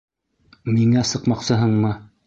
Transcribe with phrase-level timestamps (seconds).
[0.71, 1.97] Миңә сыҡмаҡсыһыңмы?